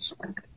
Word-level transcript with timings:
Sorry. 0.00 0.49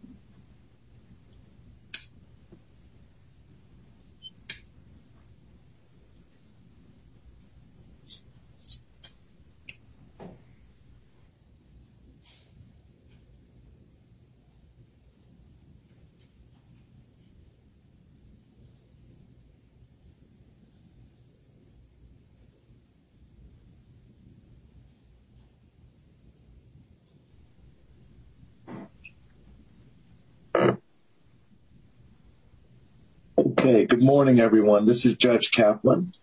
Okay, 33.63 33.85
good 33.85 34.03
morning, 34.03 34.41
everyone. 34.41 34.83
This 34.83 35.05
is 35.05 35.15
Judge 35.15 35.51
Kaplan, 35.53 36.13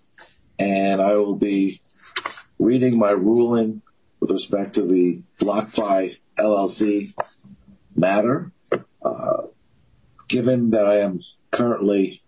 and 0.59 1.01
I 1.01 1.17
will 1.17 1.37
be 1.37 1.81
reading 2.59 2.99
my 2.99 3.13
ruling 3.13 3.81
with 4.21 4.31
respect 4.31 4.75
to 4.75 4.83
the 4.83 5.23
BlockFi 5.41 6.19
LLC 6.39 7.15
matter. 7.97 8.53
Uh, 9.03 9.45
given 10.29 10.73
that 10.73 10.85
I 10.85 10.99
am 10.99 11.23
currently 11.51 12.23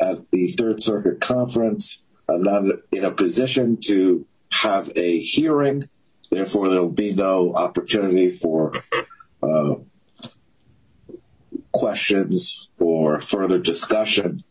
at 0.00 0.28
the 0.32 0.48
Third 0.48 0.82
Circuit 0.82 1.20
Conference, 1.20 2.04
I'm 2.28 2.42
not 2.42 2.64
in 2.90 3.04
a 3.04 3.12
position 3.12 3.76
to 3.84 4.26
have 4.50 4.90
a 4.96 5.20
hearing. 5.20 5.88
Therefore, 6.32 6.68
there 6.68 6.80
will 6.80 6.88
be 6.88 7.14
no 7.14 7.54
opportunity 7.54 8.32
for 8.32 8.72
uh, 9.40 9.74
questions 11.70 12.68
or 12.92 13.20
further 13.22 13.58
discussion. 13.58 14.44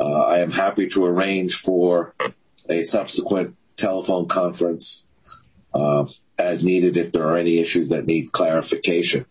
Uh, 0.00 0.22
I 0.22 0.38
am 0.38 0.50
happy 0.50 0.88
to 0.88 1.04
arrange 1.04 1.56
for 1.56 2.14
a 2.66 2.82
subsequent 2.82 3.56
telephone 3.76 4.28
conference 4.28 5.06
uh, 5.74 6.06
as 6.38 6.64
needed 6.64 6.96
if 6.96 7.12
there 7.12 7.26
are 7.26 7.36
any 7.36 7.58
issues 7.58 7.90
that 7.90 8.06
need 8.06 8.32
clarification. 8.32 9.26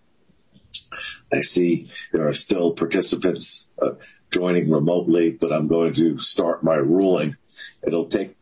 I 1.34 1.42
see 1.42 1.90
there 2.12 2.28
are 2.28 2.34
still 2.34 2.74
participants 2.74 3.68
uh, 3.82 3.94
joining 4.30 4.70
remotely, 4.70 5.32
but 5.32 5.52
I'm 5.52 5.68
going 5.68 5.94
to 5.96 6.20
start 6.20 6.64
my 6.64 6.76
ruling. 6.76 7.38
It'll 7.86 8.10
take 8.10 8.36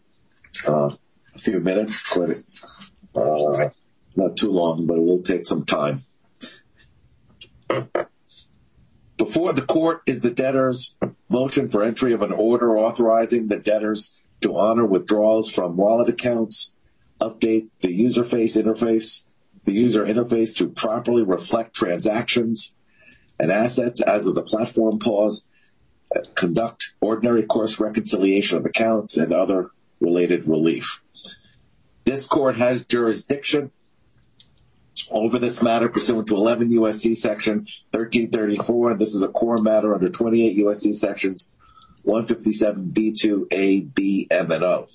uh, 0.67 0.89
a 1.33 1.39
few 1.39 1.61
minutes, 1.61 2.09
quite 2.09 2.43
uh, 3.15 3.69
not 4.17 4.35
too 4.35 4.51
long, 4.51 4.85
but 4.85 4.97
it 4.97 5.03
will 5.03 5.21
take 5.21 5.45
some 5.45 5.65
time. 5.65 6.03
Before 9.19 9.51
the 9.51 9.61
court 9.61 10.01
is 10.05 10.21
the 10.21 10.31
debtor's 10.31 10.95
motion 11.27 11.67
for 11.67 11.83
entry 11.83 12.13
of 12.13 12.21
an 12.21 12.31
order 12.31 12.79
authorizing 12.79 13.49
the 13.49 13.57
debtors 13.57 14.21
to 14.39 14.57
honor 14.57 14.85
withdrawals 14.85 15.51
from 15.51 15.75
wallet 15.75 16.07
accounts, 16.07 16.77
update 17.19 17.67
the 17.81 17.91
user 17.91 18.23
face 18.23 18.55
interface, 18.55 19.27
the 19.65 19.73
user 19.73 20.05
interface 20.05 20.55
to 20.55 20.69
properly 20.69 21.21
reflect 21.21 21.75
transactions 21.75 22.77
and 23.37 23.51
assets 23.51 23.99
as 23.99 24.25
of 24.25 24.35
the 24.35 24.41
platform 24.41 24.99
pause, 24.99 25.49
conduct 26.35 26.93
ordinary 27.01 27.43
course 27.43 27.77
reconciliation 27.77 28.57
of 28.57 28.65
accounts 28.65 29.17
and 29.17 29.33
other 29.33 29.71
related 29.99 30.47
relief. 30.47 31.03
This 32.05 32.25
court 32.25 32.57
has 32.57 32.85
jurisdiction 32.85 33.71
over 35.11 35.39
this 35.39 35.61
matter 35.61 35.89
pursuant 35.89 36.27
to 36.27 36.35
11 36.35 36.71
U.S.C. 36.71 37.15
Section 37.15 37.67
1334. 37.91 38.95
This 38.95 39.13
is 39.13 39.23
a 39.23 39.27
core 39.27 39.57
matter 39.57 39.93
under 39.93 40.09
28 40.09 40.55
U.S.C. 40.57 40.93
Sections 40.93 41.57
157 42.03 42.91
B2 42.91 43.47
A, 43.51 43.81
B, 43.81 44.27
M, 44.31 44.51
and 44.51 44.63
O. 44.63 44.87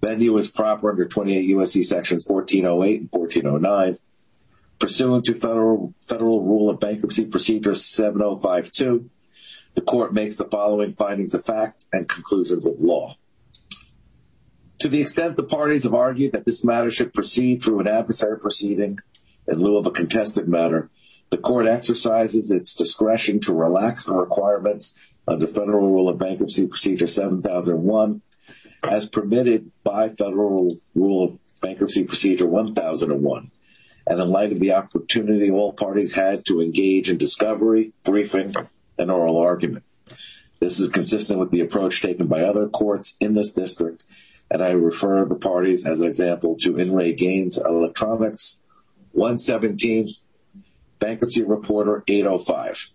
Venue 0.00 0.36
is 0.36 0.50
proper 0.50 0.90
under 0.90 1.06
28 1.06 1.40
U.S.C. 1.42 1.82
Sections 1.82 2.26
1408 2.26 3.00
and 3.00 3.08
1409. 3.10 3.98
Pursuant 4.78 5.24
to 5.24 5.34
federal 5.34 5.94
federal 6.06 6.42
rule 6.44 6.68
of 6.68 6.78
bankruptcy 6.78 7.24
procedure 7.24 7.74
7052, 7.74 9.08
the 9.74 9.80
court 9.80 10.12
makes 10.12 10.36
the 10.36 10.44
following 10.44 10.94
findings 10.94 11.32
of 11.32 11.44
fact 11.44 11.86
and 11.92 12.08
conclusions 12.08 12.66
of 12.66 12.78
law. 12.80 13.16
To 14.80 14.88
the 14.88 15.00
extent 15.00 15.36
the 15.36 15.42
parties 15.42 15.84
have 15.84 15.94
argued 15.94 16.32
that 16.32 16.44
this 16.44 16.62
matter 16.62 16.90
should 16.90 17.14
proceed 17.14 17.62
through 17.62 17.80
an 17.80 17.88
adversary 17.88 18.38
proceeding 18.38 18.98
in 19.48 19.58
lieu 19.58 19.76
of 19.76 19.86
a 19.86 19.90
contested 19.90 20.48
matter, 20.48 20.90
the 21.30 21.36
court 21.36 21.68
exercises 21.68 22.50
its 22.50 22.74
discretion 22.74 23.40
to 23.40 23.54
relax 23.54 24.04
the 24.04 24.14
requirements 24.14 24.98
under 25.26 25.46
Federal 25.46 25.90
Rule 25.90 26.08
of 26.08 26.18
Bankruptcy 26.18 26.66
Procedure 26.66 27.06
7001 27.06 28.22
as 28.82 29.08
permitted 29.08 29.70
by 29.82 30.08
Federal 30.10 30.78
Rule 30.94 31.24
of 31.24 31.38
Bankruptcy 31.60 32.04
Procedure 32.04 32.46
1001. 32.46 33.50
And 34.06 34.20
in 34.20 34.28
light 34.28 34.52
of 34.52 34.60
the 34.60 34.72
opportunity 34.72 35.50
all 35.50 35.72
parties 35.72 36.12
had 36.12 36.46
to 36.46 36.60
engage 36.60 37.10
in 37.10 37.16
discovery, 37.16 37.92
briefing, 38.04 38.54
and 38.98 39.10
oral 39.10 39.38
argument. 39.38 39.84
This 40.60 40.78
is 40.78 40.88
consistent 40.88 41.40
with 41.40 41.50
the 41.50 41.60
approach 41.60 42.00
taken 42.00 42.28
by 42.28 42.42
other 42.42 42.68
courts 42.68 43.16
in 43.20 43.34
this 43.34 43.52
district 43.52 44.04
and 44.50 44.62
I 44.62 44.70
refer 44.70 45.24
the 45.24 45.34
parties 45.34 45.86
as 45.86 46.00
an 46.00 46.08
example 46.08 46.56
to 46.60 46.76
In 46.76 46.94
Re 46.94 47.12
Gains 47.12 47.58
Electronics, 47.58 48.60
117, 49.16 50.14
Bankruptcy 50.98 51.42
Reporter 51.42 52.04
805. 52.06 52.90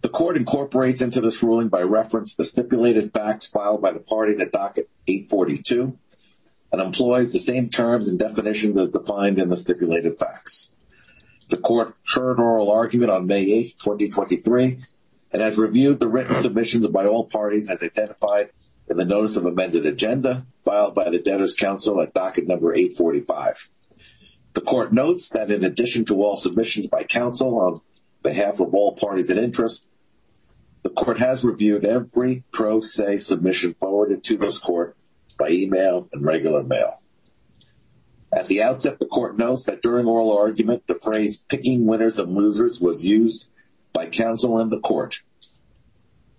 The 0.00 0.08
court 0.08 0.38
incorporates 0.38 1.02
into 1.02 1.20
this 1.20 1.42
ruling 1.42 1.68
by 1.68 1.82
reference 1.82 2.34
the 2.34 2.44
stipulated 2.44 3.12
facts 3.12 3.46
filed 3.46 3.82
by 3.82 3.92
the 3.92 4.00
parties 4.00 4.40
at 4.40 4.50
docket 4.50 4.88
842 5.06 5.98
and 6.72 6.80
employs 6.80 7.30
the 7.30 7.38
same 7.38 7.68
terms 7.68 8.08
and 8.08 8.18
definitions 8.18 8.78
as 8.78 8.88
defined 8.88 9.38
in 9.38 9.50
the 9.50 9.56
stipulated 9.56 10.18
facts. 10.18 10.78
The 11.48 11.58
court 11.58 11.94
heard 12.14 12.40
oral 12.40 12.70
argument 12.70 13.10
on 13.10 13.26
May 13.26 13.42
8, 13.42 13.74
2023, 13.84 14.82
and 15.30 15.42
has 15.42 15.58
reviewed 15.58 16.00
the 16.00 16.08
written 16.08 16.34
submissions 16.36 16.86
by 16.86 17.04
all 17.04 17.26
parties 17.26 17.68
as 17.68 17.82
identified 17.82 18.50
in 18.88 18.96
the 18.96 19.04
notice 19.04 19.36
of 19.36 19.44
amended 19.44 19.84
agenda 19.84 20.46
filed 20.64 20.94
by 20.94 21.10
the 21.10 21.18
debtors 21.18 21.54
counsel 21.54 22.00
at 22.00 22.14
docket 22.14 22.48
number 22.48 22.72
845. 22.72 23.68
The 24.54 24.60
court 24.60 24.92
notes 24.92 25.28
that 25.30 25.50
in 25.50 25.64
addition 25.64 26.04
to 26.06 26.22
all 26.22 26.36
submissions 26.36 26.88
by 26.88 27.04
counsel 27.04 27.58
on 27.58 27.80
behalf 28.22 28.60
of 28.60 28.74
all 28.74 28.92
parties 28.96 29.30
in 29.30 29.38
interest, 29.38 29.88
the 30.82 30.90
court 30.90 31.18
has 31.18 31.44
reviewed 31.44 31.84
every 31.84 32.44
pro 32.52 32.80
se 32.80 33.18
submission 33.18 33.74
forwarded 33.74 34.24
to 34.24 34.36
this 34.36 34.58
court 34.58 34.96
by 35.38 35.50
email 35.50 36.08
and 36.12 36.24
regular 36.24 36.62
mail. 36.62 37.00
At 38.32 38.48
the 38.48 38.62
outset, 38.62 38.98
the 38.98 39.06
court 39.06 39.38
notes 39.38 39.64
that 39.64 39.82
during 39.82 40.06
oral 40.06 40.36
argument, 40.36 40.86
the 40.86 40.94
phrase 40.94 41.38
picking 41.38 41.86
winners 41.86 42.18
and 42.18 42.34
losers 42.34 42.80
was 42.80 43.06
used 43.06 43.50
by 43.92 44.06
counsel 44.06 44.58
and 44.58 44.70
the 44.70 44.80
court 44.80 45.22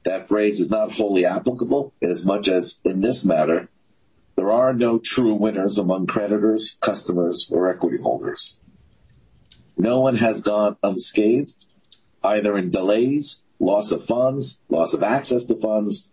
that 0.06 0.30
phrase 0.30 0.60
is 0.60 0.70
not 0.70 0.94
wholly 0.94 1.26
applicable 1.26 1.94
inasmuch 2.02 2.48
as 2.48 2.80
in 2.86 3.02
this 3.02 3.26
matter, 3.26 3.70
there 4.50 4.58
are 4.58 4.74
no 4.74 4.98
true 4.98 5.36
winners 5.36 5.78
among 5.78 6.08
creditors, 6.08 6.80
customers, 6.82 7.48
or 7.52 7.70
equity 7.70 8.02
holders. 8.02 8.60
No 9.78 10.00
one 10.00 10.16
has 10.16 10.42
gone 10.42 10.76
unscathed, 10.82 11.68
either 12.24 12.58
in 12.58 12.72
delays, 12.72 13.44
loss 13.60 13.92
of 13.92 14.06
funds, 14.06 14.60
loss 14.68 14.96
of 14.96 15.04
access 15.04 15.46
to 15.46 15.56
funds, 15.56 16.12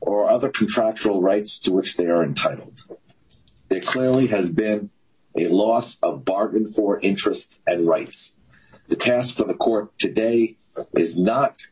or 0.00 0.30
other 0.30 0.48
contractual 0.48 1.20
rights 1.20 1.58
to 1.58 1.72
which 1.72 1.98
they 1.98 2.06
are 2.06 2.24
entitled. 2.24 2.80
There 3.68 3.82
clearly 3.82 4.28
has 4.28 4.50
been 4.50 4.88
a 5.36 5.48
loss 5.48 5.98
of 6.02 6.24
bargain 6.24 6.66
for 6.66 6.98
interest 7.00 7.60
and 7.66 7.86
rights. 7.86 8.40
The 8.88 8.96
task 8.96 9.36
for 9.36 9.44
the 9.44 9.52
court 9.52 9.98
today 9.98 10.56
is 10.94 11.18
not 11.18 11.66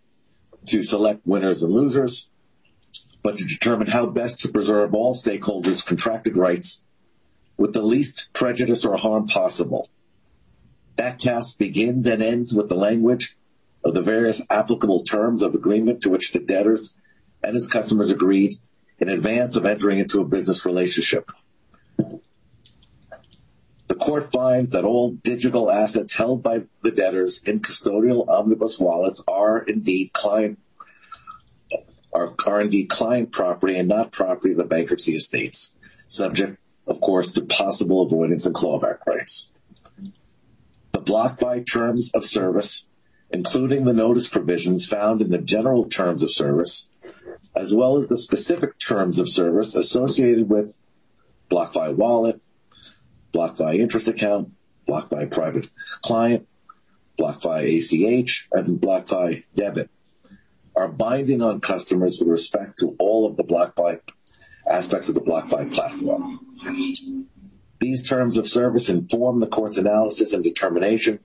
to 0.66 0.82
select 0.82 1.26
winners 1.26 1.62
and 1.62 1.72
losers, 1.72 2.30
but 3.24 3.38
to 3.38 3.44
determine 3.44 3.88
how 3.88 4.04
best 4.04 4.38
to 4.40 4.48
preserve 4.48 4.94
all 4.94 5.14
stakeholders' 5.14 5.84
contracted 5.84 6.36
rights 6.36 6.84
with 7.56 7.72
the 7.72 7.82
least 7.82 8.28
prejudice 8.34 8.84
or 8.84 8.98
harm 8.98 9.26
possible. 9.26 9.88
That 10.96 11.18
task 11.18 11.58
begins 11.58 12.06
and 12.06 12.22
ends 12.22 12.52
with 12.52 12.68
the 12.68 12.76
language 12.76 13.36
of 13.82 13.94
the 13.94 14.02
various 14.02 14.42
applicable 14.50 15.04
terms 15.04 15.42
of 15.42 15.54
agreement 15.54 16.02
to 16.02 16.10
which 16.10 16.32
the 16.32 16.38
debtors 16.38 16.98
and 17.42 17.54
his 17.54 17.66
customers 17.66 18.10
agreed 18.10 18.56
in 18.98 19.08
advance 19.08 19.56
of 19.56 19.64
entering 19.64 19.98
into 19.98 20.20
a 20.20 20.24
business 20.24 20.66
relationship. 20.66 21.30
The 23.88 23.94
court 23.94 24.30
finds 24.32 24.72
that 24.72 24.84
all 24.84 25.12
digital 25.12 25.70
assets 25.70 26.14
held 26.14 26.42
by 26.42 26.62
the 26.82 26.90
debtors 26.90 27.42
in 27.44 27.60
custodial 27.60 28.28
omnibus 28.28 28.78
wallets 28.78 29.24
are 29.26 29.58
indeed 29.60 30.12
client 30.12 30.58
are, 32.14 32.60
indeed 32.60 32.88
client 32.88 33.32
property 33.32 33.76
and 33.76 33.88
not 33.88 34.12
property 34.12 34.52
of 34.52 34.56
the 34.56 34.64
bankruptcy 34.64 35.16
estates, 35.16 35.76
subject, 36.06 36.62
of 36.86 37.00
course, 37.00 37.32
to 37.32 37.44
possible 37.44 38.02
avoidance 38.02 38.46
and 38.46 38.54
clawback 38.54 39.04
rights. 39.06 39.52
The 40.92 41.00
BlockFi 41.00 41.66
terms 41.66 42.12
of 42.14 42.24
service, 42.24 42.86
including 43.30 43.84
the 43.84 43.92
notice 43.92 44.28
provisions 44.28 44.86
found 44.86 45.20
in 45.20 45.30
the 45.30 45.38
general 45.38 45.84
terms 45.84 46.22
of 46.22 46.32
service, 46.32 46.90
as 47.56 47.74
well 47.74 47.96
as 47.96 48.08
the 48.08 48.16
specific 48.16 48.78
terms 48.78 49.18
of 49.18 49.28
service 49.28 49.74
associated 49.74 50.48
with 50.48 50.78
BlockFi 51.50 51.94
Wallet, 51.94 52.40
BlockFi 53.32 53.78
Interest 53.78 54.06
Account, 54.06 54.52
BlockFi 54.88 55.30
Private 55.30 55.68
Client, 56.02 56.46
BlockFi 57.18 58.22
ACH, 58.22 58.48
and 58.52 58.80
BlockFi 58.80 59.44
Debit 59.54 59.90
are 60.76 60.88
binding 60.88 61.42
on 61.42 61.60
customers 61.60 62.18
with 62.18 62.28
respect 62.28 62.78
to 62.78 62.96
all 62.98 63.26
of 63.26 63.36
the 63.36 63.44
BlockFi 63.44 64.00
aspects 64.68 65.08
of 65.08 65.14
the 65.14 65.20
BlockFi 65.20 65.72
platform. 65.72 66.40
These 67.80 68.08
terms 68.08 68.36
of 68.36 68.48
service 68.48 68.88
inform 68.88 69.40
the 69.40 69.46
court's 69.46 69.76
analysis 69.76 70.32
and 70.32 70.42
determination 70.42 71.20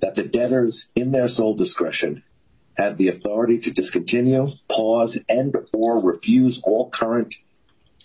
that 0.00 0.14
the 0.14 0.22
debtors, 0.22 0.90
in 0.94 1.12
their 1.12 1.28
sole 1.28 1.54
discretion, 1.54 2.22
had 2.76 2.96
the 2.96 3.08
authority 3.08 3.58
to 3.58 3.72
discontinue, 3.72 4.52
pause, 4.68 5.22
and/or 5.28 6.00
refuse 6.00 6.62
all 6.62 6.88
current 6.88 7.34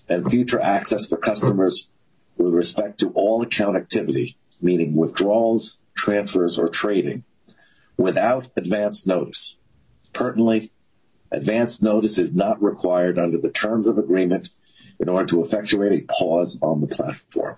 and 0.10 0.30
future 0.30 0.60
access 0.60 1.07
for 1.07 1.18
customers 1.18 1.88
with 2.38 2.54
respect 2.54 3.00
to 3.00 3.10
all 3.10 3.42
account 3.42 3.78
activity, 3.78 4.36
meaning 4.60 4.95
withdrawals, 4.95 5.80
transfers, 5.95 6.57
or 6.57 6.68
trading, 6.68 7.24
without 7.95 8.48
advance 8.57 9.06
notice. 9.06 9.60
Pertinently, 10.12 10.72
advance 11.33 11.81
notice 11.81 12.18
is 12.18 12.33
not 12.33 12.62
required 12.62 13.19
under 13.19 13.38
the 13.38 13.51
terms 13.51 13.88
of 13.88 13.97
agreement 13.97 14.50
in 15.00 15.09
order 15.09 15.25
to 15.25 15.44
effectuate 15.44 15.91
a 15.91 16.13
pause 16.13 16.59
on 16.62 16.80
the 16.80 16.88
platform. 16.88 17.57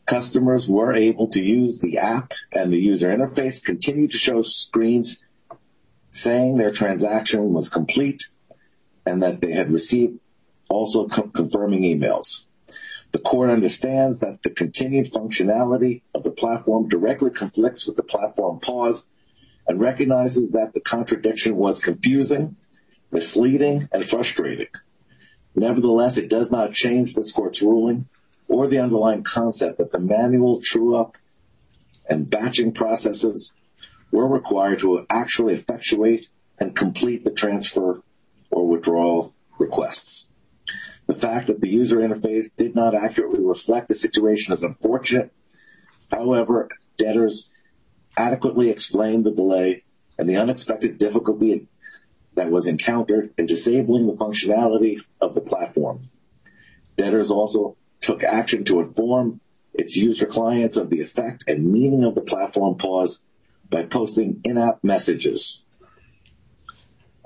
customers 0.07 0.69
were 0.69 0.95
able 0.95 1.27
to 1.29 1.43
use 1.43 1.81
the 1.81 1.99
app 1.99 2.33
and 2.53 2.73
the 2.73 2.79
user 2.79 3.09
interface 3.09 3.65
continue 3.65 4.09
to 4.09 4.17
show 4.17 4.43
screens 4.43 5.25
saying 6.17 6.57
their 6.57 6.71
transaction 6.71 7.53
was 7.53 7.69
complete 7.69 8.23
and 9.05 9.23
that 9.23 9.41
they 9.41 9.53
had 9.53 9.71
received 9.71 10.21
also 10.69 11.07
confirming 11.07 11.83
emails. 11.83 12.47
The 13.13 13.19
court 13.19 13.51
understands 13.51 14.19
that 14.21 14.43
the 14.43 14.51
continued 14.51 15.07
functionality 15.07 16.03
of 16.15 16.25
the 16.25 16.31
platform 16.31 16.89
directly 16.89 17.31
conflicts 17.31 17.87
with 17.87 17.97
the 17.97 18.03
platform 18.03 18.61
pause 18.61 19.09
and 19.69 19.81
recognizes 19.81 20.53
that 20.53 20.75
the 20.75 20.81
contradiction 20.81 21.57
was 21.57 21.81
confusing, 21.81 22.57
misleading, 23.11 23.89
and 23.93 24.05
frustrating. 24.05 24.69
Nevertheless, 25.55 26.19
it 26.19 26.29
does 26.29 26.51
not 26.51 26.73
change 26.73 27.15
this 27.15 27.33
court's 27.33 27.63
ruling 27.63 28.09
or 28.49 28.67
the 28.67 28.79
underlying 28.79 29.23
concept 29.23 29.79
that 29.79 29.93
the 29.93 29.99
manual 29.99 30.61
true-up 30.61 31.17
and 32.09 32.29
batching 32.29 32.73
processes 32.73 33.55
were 34.17 34.27
required 34.27 34.79
to 34.79 35.05
actually 35.11 35.53
effectuate 35.53 36.27
and 36.59 36.75
complete 36.75 37.23
the 37.23 37.31
transfer 37.31 38.01
or 38.51 38.67
withdrawal 38.67 39.35
requests. 39.59 40.33
The 41.07 41.15
fact 41.15 41.49
that 41.49 41.61
the 41.61 41.69
user 41.69 41.99
interface 41.99 42.47
did 42.57 42.75
not 42.75 42.95
accurately 42.95 43.45
reflect 43.45 43.89
the 43.89 43.95
situation 43.95 44.55
is 44.55 44.63
unfortunate. 44.63 45.35
However, 46.11 46.71
debtors 46.97 47.51
adequately 48.17 48.71
explained 48.71 49.27
the 49.27 49.33
delay 49.33 49.85
and 50.19 50.27
the 50.27 50.37
unexpected 50.37 50.97
difficulty 50.97 51.69
that 52.37 52.51
was 52.51 52.67
encountered 52.67 53.35
in 53.37 53.45
disabling 53.45 54.07
the 54.07 54.15
functionality 54.15 54.97
of 55.21 55.35
the 55.35 55.43
platform. 55.43 56.09
Debtors 56.97 57.31
also 57.31 57.77
took 58.01 58.25
action 58.25 58.65
to 58.65 58.81
inform 58.81 59.41
its 59.75 59.95
user 59.95 60.25
clients 60.25 60.79
of 60.79 60.89
the 60.89 61.03
effect 61.03 61.45
and 61.47 61.71
meaning 61.71 62.03
of 62.03 62.15
the 62.15 62.23
platform 62.23 62.79
pause 62.79 63.27
by 63.71 63.85
posting 63.85 64.41
in-app 64.45 64.83
messages. 64.83 65.65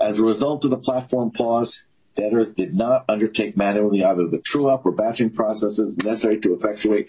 As 0.01 0.19
a 0.19 0.25
result 0.25 0.65
of 0.65 0.71
the 0.71 0.79
platform 0.79 1.31
pause, 1.31 1.85
debtors 2.15 2.53
did 2.53 2.75
not 2.75 3.05
undertake 3.09 3.57
manually 3.57 4.03
either 4.03 4.27
the 4.27 4.39
true-up 4.39 4.87
or 4.87 4.93
batching 4.93 5.31
processes 5.31 5.99
necessary 5.99 6.41
to 6.41 6.55
effectuate 6.55 7.09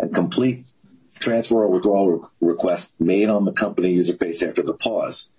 and 0.00 0.14
complete 0.14 0.66
transfer 1.18 1.62
or 1.62 1.68
withdrawal 1.68 2.30
requests 2.40 3.00
made 3.00 3.28
on 3.28 3.44
the 3.44 3.52
company 3.52 3.92
user 3.92 4.14
face 4.14 4.42
after 4.42 4.62
the 4.62 4.74
pause. 4.74 5.32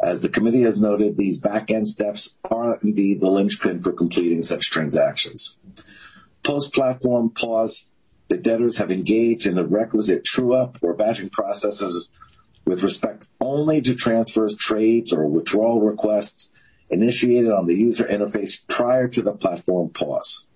As 0.00 0.20
the 0.20 0.28
committee 0.28 0.62
has 0.62 0.76
noted, 0.76 1.16
these 1.16 1.38
back-end 1.38 1.88
steps 1.88 2.38
are 2.44 2.78
indeed 2.82 3.20
the 3.20 3.28
linchpin 3.28 3.82
for 3.82 3.92
completing 3.92 4.42
such 4.42 4.70
transactions. 4.70 5.58
Post-platform 6.44 7.30
pause, 7.30 7.90
the 8.28 8.36
debtors 8.36 8.76
have 8.76 8.92
engaged 8.92 9.46
in 9.46 9.56
the 9.56 9.66
requisite 9.66 10.24
true-up 10.24 10.78
or 10.82 10.94
batching 10.94 11.30
processes 11.30 12.12
with 12.68 12.82
respect 12.82 13.26
only 13.40 13.80
to 13.80 13.94
transfers, 13.94 14.54
trades, 14.54 15.10
or 15.10 15.26
withdrawal 15.26 15.80
requests 15.80 16.52
initiated 16.90 17.50
on 17.50 17.66
the 17.66 17.74
user 17.74 18.04
interface 18.04 18.66
prior 18.68 19.08
to 19.08 19.22
the 19.22 19.32
platform 19.32 19.88
pause. 19.88 20.46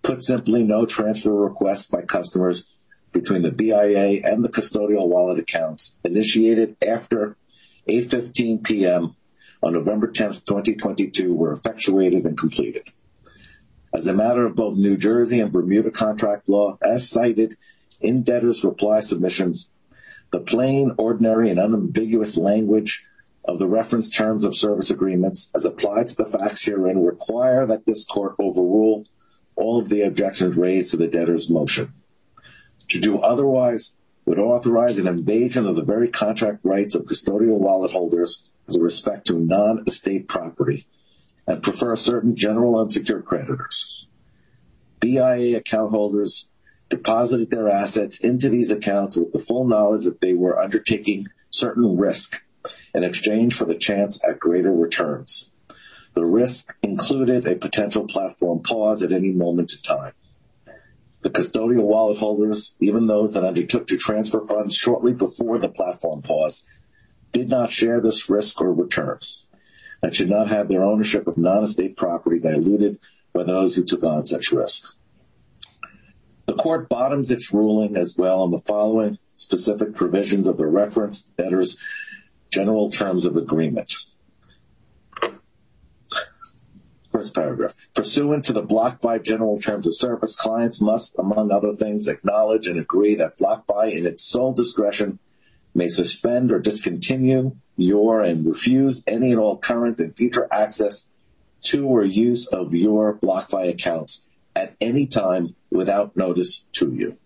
Put 0.00 0.24
simply, 0.24 0.62
no 0.62 0.86
transfer 0.86 1.34
requests 1.34 1.88
by 1.88 2.02
customers 2.02 2.64
between 3.12 3.42
the 3.42 3.52
BIA 3.52 4.22
and 4.24 4.42
the 4.42 4.48
custodial 4.48 5.06
wallet 5.08 5.38
accounts 5.38 5.98
initiated 6.02 6.74
after 6.80 7.36
8:15 7.86 8.64
P.M. 8.64 9.14
on 9.62 9.74
November 9.74 10.06
10, 10.06 10.32
2022, 10.32 11.34
were 11.34 11.52
effectuated 11.52 12.24
and 12.24 12.38
completed. 12.38 12.90
As 13.92 14.06
a 14.06 14.14
matter 14.14 14.46
of 14.46 14.56
both 14.56 14.78
New 14.78 14.96
Jersey 14.96 15.38
and 15.38 15.52
Bermuda 15.52 15.90
contract 15.90 16.48
law, 16.48 16.78
as 16.80 17.10
cited 17.10 17.56
in 18.00 18.22
debtors' 18.22 18.64
reply 18.64 19.00
submissions, 19.00 19.70
the 20.32 20.40
plain, 20.40 20.92
ordinary, 20.98 21.50
and 21.50 21.60
unambiguous 21.60 22.36
language 22.36 23.04
of 23.44 23.58
the 23.58 23.66
reference 23.66 24.08
terms 24.08 24.44
of 24.44 24.56
service 24.56 24.90
agreements 24.90 25.50
as 25.54 25.64
applied 25.64 26.08
to 26.08 26.16
the 26.16 26.24
facts 26.24 26.64
herein 26.64 27.04
require 27.04 27.66
that 27.66 27.84
this 27.86 28.04
court 28.04 28.34
overrule 28.38 29.04
all 29.56 29.78
of 29.78 29.88
the 29.88 30.02
objections 30.02 30.56
raised 30.56 30.90
to 30.90 30.96
the 30.96 31.08
debtor's 31.08 31.50
motion. 31.50 31.92
To 32.88 33.00
do 33.00 33.18
otherwise 33.18 33.96
would 34.24 34.38
authorize 34.38 34.98
an 34.98 35.08
invasion 35.08 35.66
of 35.66 35.76
the 35.76 35.84
very 35.84 36.08
contract 36.08 36.60
rights 36.62 36.94
of 36.94 37.06
custodial 37.06 37.58
wallet 37.58 37.90
holders 37.90 38.44
with 38.66 38.76
respect 38.76 39.26
to 39.26 39.38
non-estate 39.38 40.28
property 40.28 40.86
and 41.46 41.62
prefer 41.62 41.96
certain 41.96 42.36
general 42.36 42.78
unsecured 42.80 43.24
creditors. 43.24 44.06
BIA 45.00 45.56
account 45.56 45.90
holders 45.90 46.48
deposited 46.92 47.50
their 47.50 47.70
assets 47.70 48.20
into 48.20 48.50
these 48.50 48.70
accounts 48.70 49.16
with 49.16 49.32
the 49.32 49.38
full 49.38 49.66
knowledge 49.66 50.04
that 50.04 50.20
they 50.20 50.34
were 50.34 50.60
undertaking 50.60 51.26
certain 51.48 51.96
risk 51.96 52.42
in 52.94 53.02
exchange 53.02 53.54
for 53.54 53.64
the 53.64 53.74
chance 53.74 54.22
at 54.22 54.38
greater 54.38 54.70
returns. 54.70 55.50
The 56.12 56.26
risk 56.26 56.76
included 56.82 57.46
a 57.46 57.56
potential 57.56 58.06
platform 58.06 58.62
pause 58.62 59.02
at 59.02 59.10
any 59.10 59.30
moment 59.30 59.72
in 59.72 59.80
time. 59.80 60.12
The 61.22 61.30
custodial 61.30 61.84
wallet 61.84 62.18
holders, 62.18 62.76
even 62.78 63.06
those 63.06 63.32
that 63.32 63.44
undertook 63.44 63.86
to 63.86 63.96
transfer 63.96 64.46
funds 64.46 64.76
shortly 64.76 65.14
before 65.14 65.58
the 65.58 65.70
platform 65.70 66.20
pause, 66.20 66.66
did 67.32 67.48
not 67.48 67.70
share 67.70 68.02
this 68.02 68.28
risk 68.28 68.60
or 68.60 68.70
return 68.70 69.18
and 70.02 70.14
should 70.14 70.28
not 70.28 70.48
have 70.48 70.68
their 70.68 70.84
ownership 70.84 71.26
of 71.26 71.38
non-estate 71.38 71.96
property 71.96 72.38
diluted 72.38 72.98
by 73.32 73.44
those 73.44 73.76
who 73.76 73.82
took 73.82 74.04
on 74.04 74.26
such 74.26 74.52
risk. 74.52 74.92
The 76.52 76.62
court 76.62 76.90
bottoms 76.90 77.30
its 77.30 77.50
ruling 77.50 77.96
as 77.96 78.18
well 78.18 78.42
on 78.42 78.50
the 78.50 78.58
following 78.58 79.16
specific 79.32 79.94
provisions 79.94 80.46
of 80.46 80.58
the 80.58 80.66
referenced 80.66 81.34
debtor's 81.34 81.78
general 82.50 82.90
terms 82.90 83.24
of 83.24 83.38
agreement. 83.38 83.94
First 87.10 87.34
paragraph. 87.34 87.74
Pursuant 87.94 88.44
to 88.44 88.52
the 88.52 88.60
Block 88.60 89.00
BlockFi 89.00 89.24
general 89.24 89.56
terms 89.56 89.86
of 89.86 89.96
service, 89.96 90.36
clients 90.36 90.82
must, 90.82 91.18
among 91.18 91.50
other 91.50 91.72
things, 91.72 92.06
acknowledge 92.06 92.66
and 92.66 92.78
agree 92.78 93.14
that 93.14 93.38
Block 93.38 93.66
BlockFi, 93.66 93.96
in 93.96 94.04
its 94.04 94.22
sole 94.22 94.52
discretion, 94.52 95.20
may 95.74 95.88
suspend 95.88 96.52
or 96.52 96.58
discontinue 96.58 97.56
your 97.78 98.20
and 98.20 98.44
refuse 98.44 99.02
any 99.06 99.30
and 99.30 99.40
all 99.40 99.56
current 99.56 100.00
and 100.00 100.14
future 100.14 100.48
access 100.52 101.08
to 101.62 101.86
or 101.86 102.04
use 102.04 102.46
of 102.48 102.74
your 102.74 103.14
Block 103.14 103.48
BlockFi 103.48 103.70
accounts 103.70 104.28
at 104.54 104.76
any 104.80 105.06
time 105.06 105.54
without 105.70 106.16
notice 106.16 106.64
to 106.72 106.92
you. 106.92 107.16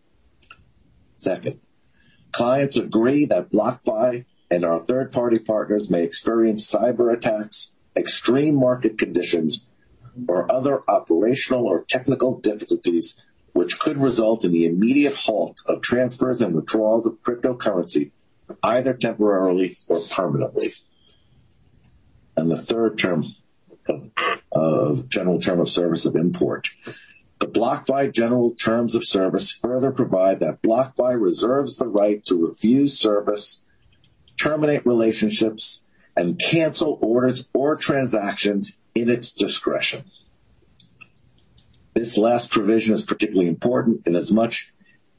Second, 1.16 1.61
clients 2.33 2.76
agree 2.76 3.26
that 3.26 3.50
BlockFi 3.50 4.25
and 4.50 4.64
our 4.64 4.80
third-party 4.80 5.40
partners 5.40 5.90
may 5.90 6.04
experience 6.04 6.71
cyber 6.71 7.12
attacks, 7.12 7.75
extreme 7.97 8.54
market 8.54 8.99
conditions, 8.99 9.66
or 10.28 10.50
other 10.50 10.83
operational 10.88 11.66
or 11.66 11.85
technical 11.85 12.38
difficulties 12.38 13.25
which 13.52 13.78
could 13.78 13.97
result 13.97 14.45
in 14.45 14.52
the 14.52 14.66
immediate 14.66 15.14
halt 15.16 15.62
of 15.66 15.80
transfers 15.80 16.42
and 16.42 16.54
withdrawals 16.54 17.06
of 17.06 17.23
cryptocurrency, 17.23 18.11
either 18.62 18.92
temporarily 18.92 19.75
or 19.88 19.99
permanently. 20.14 20.75
And 22.37 22.50
the 22.50 22.56
third 22.56 22.99
term 22.99 23.35
of, 23.88 24.11
of 24.52 25.09
general 25.09 25.38
term 25.38 25.61
of 25.61 25.71
service 25.71 26.04
of 26.04 26.16
import. 26.16 26.68
BlockFi 27.56 28.12
general 28.12 28.50
terms 28.50 28.94
of 28.94 29.06
service 29.06 29.50
further 29.50 29.90
provide 29.90 30.40
that 30.40 30.60
BlockFi 30.60 31.18
reserves 31.18 31.78
the 31.78 31.88
right 31.88 32.22
to 32.26 32.46
refuse 32.46 32.98
service, 32.98 33.64
terminate 34.38 34.84
relationships, 34.84 35.82
and 36.14 36.38
cancel 36.38 36.98
orders 37.00 37.48
or 37.54 37.75
transactions 37.75 38.82
in 38.94 39.08
its 39.08 39.32
discretion. 39.32 40.04
This 41.94 42.18
last 42.18 42.50
provision 42.50 42.94
is 42.94 43.06
particularly 43.06 43.48
important 43.48 44.06
in 44.06 44.16
as 44.16 44.30
much 44.30 44.75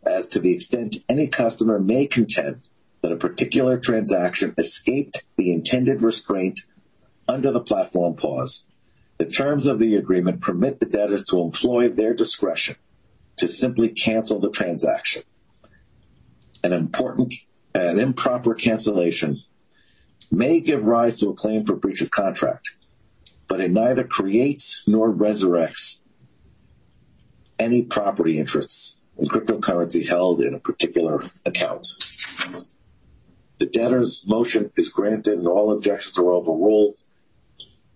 as 0.06 0.28
to 0.28 0.40
the 0.40 0.54
extent 0.54 0.98
any 1.10 1.28
customer 1.28 1.80
may 1.80 2.06
contend 2.06 2.70
that 3.02 3.12
a 3.12 3.18
particular 3.18 3.80
transaction 3.80 4.54
escaped 4.60 5.24
the 5.38 5.52
intended 5.52 6.04
restraint 6.04 6.60
under 7.28 7.52
the 7.52 7.60
platform 7.60 8.16
pause. 8.16 8.68
The 9.18 9.26
terms 9.26 9.66
of 9.66 9.80
the 9.80 9.96
agreement 9.96 10.42
permit 10.42 10.80
the 10.80 10.86
debtors 10.86 11.26
to 11.26 11.40
employ 11.40 11.90
their 11.90 12.14
discretion 12.14 12.76
to 13.38 13.48
simply 13.48 13.90
cancel 13.90 14.40
the 14.40 14.50
transaction. 14.50 15.24
An 16.64 16.74
important, 16.74 17.34
an 17.74 18.00
improper 18.00 18.54
cancellation 18.54 19.42
may 20.32 20.60
give 20.60 20.86
rise 20.86 21.16
to 21.18 21.30
a 21.30 21.34
claim 21.34 21.66
for 21.66 21.76
breach 21.76 22.02
of 22.02 22.12
contract, 22.12 22.76
but 23.48 23.62
it 23.62 23.72
neither 23.72 24.04
creates 24.04 24.84
nor 24.88 25.12
resurrects 25.12 26.02
any 27.60 27.82
property 27.82 28.40
interests 28.40 29.02
in 29.18 29.28
cryptocurrency 29.28 30.08
held 30.08 30.42
in 30.42 30.54
a 30.54 30.60
particular 30.60 31.30
account. 31.46 31.88
The 33.60 33.66
debtor's 33.66 34.26
motion 34.28 34.72
is 34.78 34.90
granted 34.90 35.40
and 35.40 35.48
all 35.48 35.72
objections 35.72 36.20
are 36.20 36.32
overruled. 36.32 37.00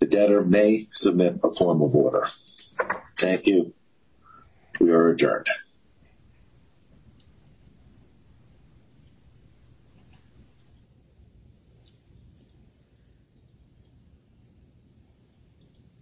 The 0.02 0.08
debtor 0.08 0.44
may 0.44 0.88
submit 0.90 1.40
a 1.44 1.52
form 1.52 1.84
of 1.84 1.96
order. 1.96 2.28
Thank 3.20 3.46
you. 3.46 3.76
We 4.80 4.90
are 4.90 5.10
adjourned. 5.10 5.46